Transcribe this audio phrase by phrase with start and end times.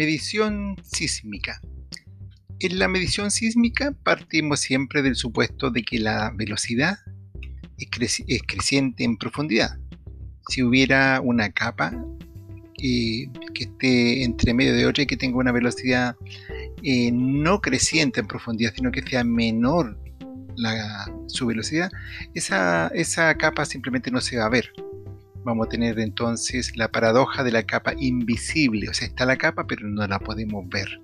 [0.00, 1.60] Medición sísmica.
[2.58, 7.00] En la medición sísmica partimos siempre del supuesto de que la velocidad
[7.76, 9.78] es, creciente en profundidad.
[10.48, 11.92] Si hubiera una capa
[12.82, 16.16] eh, que esté entre medio de otra y que tenga una velocidad
[16.82, 19.98] eh, no creciente en profundidad, sino que sea menor
[21.26, 21.90] su velocidad,
[22.32, 24.72] esa, esa capa simplemente no se va a ver.
[25.44, 29.66] Vamos a tener entonces la paradoja de la capa invisible, o sea, está la capa
[29.66, 31.00] pero no la podemos ver.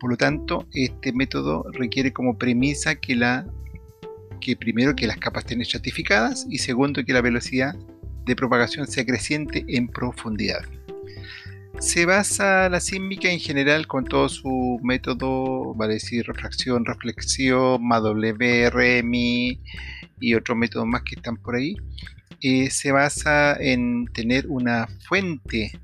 [0.00, 3.46] Por lo tanto, este método requiere como premisa que la
[4.40, 7.76] que primero que las capas estén estratificadas y segundo que la velocidad
[8.26, 10.62] de propagación sea creciente en profundidad.
[11.78, 18.14] Se basa la sísmica en general con todo su método, vale decir refracción, reflexión, MAW,
[18.70, 19.60] REMI
[20.20, 21.74] y otros métodos más que están por ahí.
[22.42, 25.78] Eh, se basa en tener una fuente,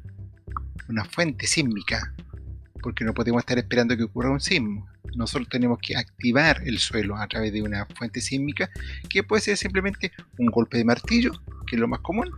[0.89, 2.13] una fuente sísmica,
[2.83, 4.89] porque no podemos estar esperando que ocurra un sismo.
[5.15, 8.69] Nosotros tenemos que activar el suelo a través de una fuente sísmica
[9.09, 11.33] que puede ser simplemente un golpe de martillo,
[11.65, 12.29] que es lo más común,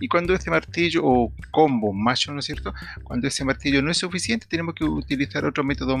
[0.00, 2.72] y cuando ese martillo, o combo macho, ¿no es cierto?
[3.02, 5.98] Cuando ese martillo no es suficiente, tenemos que utilizar otro método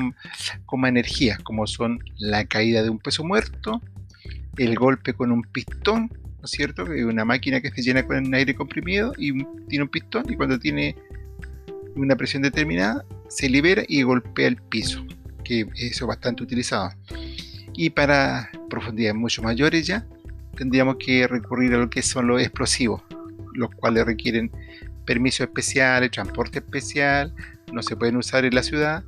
[0.66, 3.82] como energía, como son la caída de un peso muerto,
[4.56, 6.10] el golpe con un pistón,
[6.40, 6.92] ¿no es cierto?
[6.92, 10.58] Es una máquina que se llena con aire comprimido y tiene un pistón, y cuando
[10.58, 10.96] tiene
[11.94, 15.04] una presión determinada, se libera y golpea el piso,
[15.44, 16.90] que eso es bastante utilizado.
[17.74, 20.06] Y para profundidades mucho mayores ya,
[20.56, 23.02] tendríamos que recurrir a lo que son los explosivos
[23.54, 24.50] los cuales requieren
[25.04, 27.32] permiso especial, transporte especial,
[27.72, 29.04] no se pueden usar en la ciudad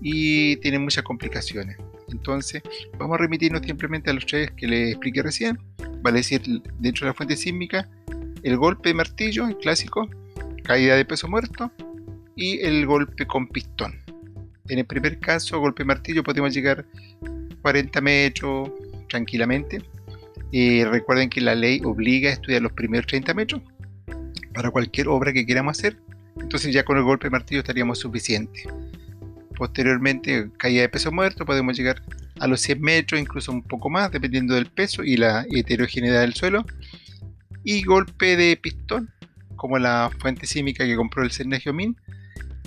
[0.00, 1.76] y tienen muchas complicaciones.
[2.10, 2.62] Entonces,
[2.98, 5.58] vamos a remitirnos simplemente a los tres que les expliqué recién.
[6.02, 6.42] Vale decir,
[6.78, 7.88] dentro de la fuente sísmica,
[8.42, 10.08] el golpe de martillo, el clásico,
[10.64, 11.70] caída de peso muerto
[12.36, 13.94] y el golpe con pistón.
[14.68, 16.86] En el primer caso, golpe de martillo, podemos llegar
[17.62, 18.70] 40 metros
[19.08, 19.82] tranquilamente.
[20.52, 23.62] y recuerden que la ley obliga a estudiar los primeros 30 metros
[24.52, 25.96] para cualquier obra que queramos hacer,
[26.40, 28.66] entonces ya con el golpe de martillo estaríamos suficientes.
[29.60, 32.02] Posteriormente, caída de peso muerto, podemos llegar
[32.38, 36.32] a los 100 metros, incluso un poco más, dependiendo del peso y la heterogeneidad del
[36.32, 36.64] suelo.
[37.62, 39.10] Y golpe de pistón,
[39.56, 41.94] como la fuente sísmica que compró el Cernegio Min.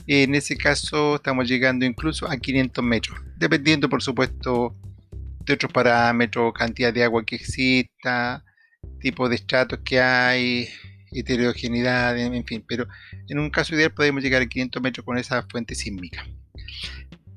[0.05, 4.75] En ese caso estamos llegando incluso a 500 metros, dependiendo por supuesto
[5.47, 8.45] de otros parámetros, cantidad de agua que exista,
[8.99, 10.69] tipo de estratos que hay,
[11.11, 12.87] heterogeneidad, en fin, pero
[13.27, 16.23] en un caso ideal podemos llegar a 500 metros con esa fuente sísmica.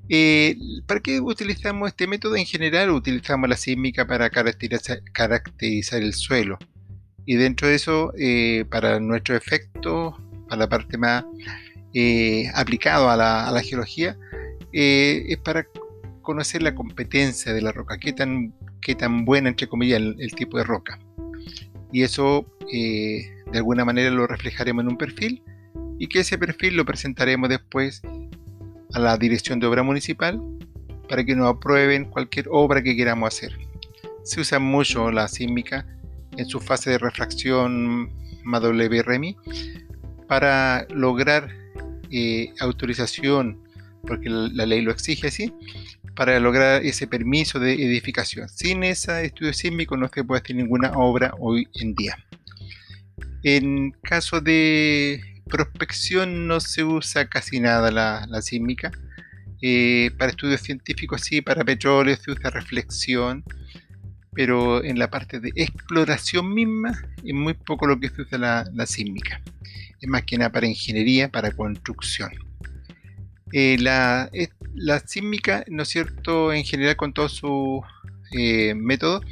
[0.08, 0.56] Eh,
[0.86, 2.36] ¿Para qué utilizamos este método?
[2.36, 6.58] En general utilizamos la sísmica para caracterizar, el suelo.
[7.24, 10.16] Y dentro de eso, eh, para nuestro efecto,
[10.48, 11.24] para la parte más
[11.92, 14.16] eh, aplicado a la, geología,
[14.72, 15.66] es para
[16.22, 20.58] conocer la competencia de la roca, qué tan, qué tan buena, entre comillas, el tipo
[20.58, 21.00] de roca.
[21.92, 25.42] Y eso de alguna manera lo reflejaremos en un perfil
[25.98, 28.02] y que ese perfil lo presentaremos después
[28.96, 30.40] a la dirección de obra municipal
[31.06, 33.52] para que nos aprueben cualquier obra que queramos hacer.
[34.24, 35.86] Se usa mucho la sísmica
[36.38, 38.10] en su fase de refracción
[38.42, 39.36] MWRMI
[40.26, 41.50] para lograr
[42.10, 43.62] eh, autorización,
[44.06, 45.52] porque la, ley lo exige así,
[46.14, 48.48] para lograr ese permiso de edificación.
[48.48, 52.16] Sin ese estudio sísmico no se puede hacer ninguna obra hoy en día.
[53.42, 58.90] En caso de prospección no se usa casi nada la, sísmica.
[59.62, 63.42] Eh, para estudios científicos sí, para petróleo se usa reflexión,
[64.32, 66.92] pero en la parte de exploración misma
[67.24, 69.40] es muy poco lo que se usa la, sísmica.
[70.00, 72.30] Es más que nada para ingeniería, para construcción.
[73.52, 74.30] Eh, la,
[74.74, 77.82] la sísmica, ¿no es cierto?, en general con todo su
[78.32, 79.22] eh, método,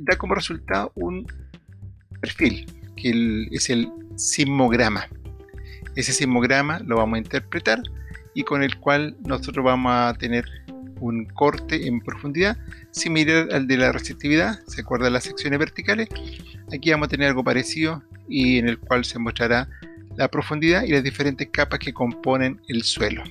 [0.00, 1.26] da como resultado un
[2.20, 2.66] perfil,
[2.96, 5.08] que es el sismograma.
[5.94, 7.82] Ese sismograma lo vamos a interpretar
[8.34, 10.44] y con el cual nosotros vamos a tener
[11.00, 12.56] un corte en profundidad
[12.90, 14.58] similar al de la receptividad.
[14.66, 16.08] ¿Se acuerdan las secciones verticales?
[16.72, 19.68] Aquí vamos a tener algo parecido y en el cual se mostrará
[20.16, 23.22] la profundidad y las diferentes capas que componen el suelo.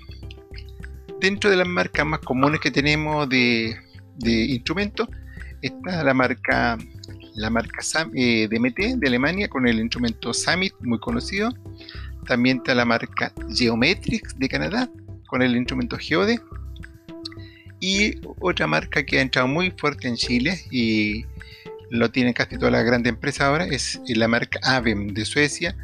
[1.19, 3.75] Dentro de las marcas más comunes que tenemos de,
[4.17, 5.07] de instrumentos
[5.61, 6.77] está la marca
[7.35, 7.81] la marca
[8.13, 11.53] eh, DMT de Alemania con el instrumento Summit, muy conocido.
[12.27, 14.89] También está la marca Geometrix de Canadá
[15.27, 16.39] con el instrumento Geode.
[17.79, 21.25] Y otra marca que ha entrado muy fuerte en Chile y
[21.89, 25.75] lo tienen casi todas las grandes empresas ahora es la marca Avem de Suecia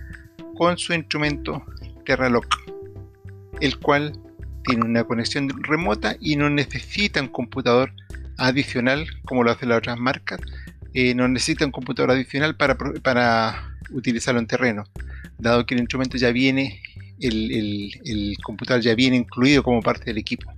[0.56, 1.64] con su instrumento
[2.06, 2.48] Terralock.
[3.60, 4.14] el cual
[4.64, 7.94] tiene una conexión remota y no necesita un computador
[8.38, 10.40] adicional como lo hacen las otras marcas.
[10.94, 14.84] Eh, no necesita un computador adicional para, para, utilizarlo en terreno,
[15.38, 16.82] dado que el instrumento ya viene,
[17.20, 20.52] el, el, computador ya viene incluido como parte del equipo.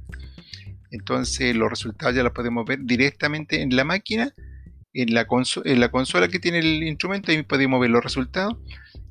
[0.91, 4.31] Entonces los resultados ya los podemos ver directamente en la máquina,
[4.94, 5.25] en la,
[5.65, 8.57] en la consola que tiene el instrumento, ahí podemos ver los resultados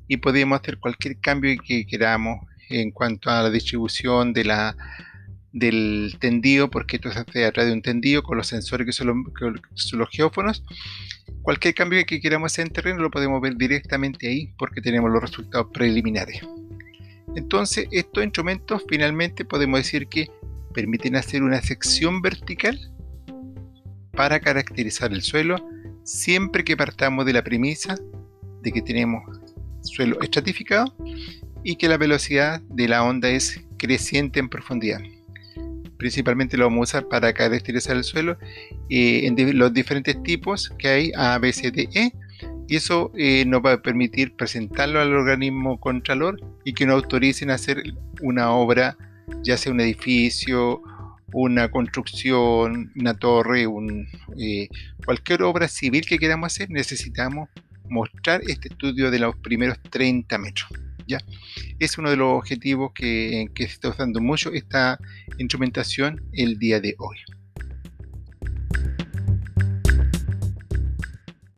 [0.07, 4.75] y podemos hacer cualquier cambio que queramos en cuanto a la distribución de la,
[5.53, 8.91] del tendido, porque esto se hace a través de un tendido con los sensores que
[8.91, 10.63] son los, geófonos.
[11.41, 15.21] Cualquier cambio que queramos hacer en terreno lo podemos ver directamente ahí porque tenemos los
[15.21, 16.41] resultados preliminares.
[17.35, 20.29] Entonces, estos instrumentos finalmente podemos decir que
[20.73, 22.79] permiten hacer una sección vertical
[24.11, 25.57] para caracterizar el suelo
[26.03, 27.97] siempre que partamos de la premisa
[28.61, 29.23] de que tenemos
[29.81, 30.95] suelo estratificado
[31.63, 34.99] y que la velocidad de la onda es creciente en profundidad.
[36.03, 38.37] Principalmente lo vamos a usar para caracterizar el suelo
[38.89, 42.11] eh, en los diferentes tipos que hay A, B, C, D, E
[42.67, 47.51] y eso eh, nos va a permitir presentarlo al organismo contralor y que nos autoricen
[47.51, 47.83] a hacer
[48.21, 48.97] una obra,
[49.43, 50.81] ya sea un edificio,
[51.31, 53.65] una construcción, una torre,
[54.37, 54.67] eh,
[55.05, 57.47] cualquier obra civil que queramos hacer, necesitamos
[57.89, 60.67] mostrar este estudio de los primeros 30 metros.
[61.79, 64.99] Es uno de los objetivos que, que se está usando mucho esta
[65.37, 67.17] instrumentación el día de hoy.